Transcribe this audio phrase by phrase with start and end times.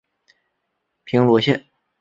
[1.03, 1.67] 平罗线